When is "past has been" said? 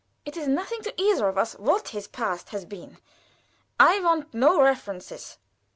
2.07-2.97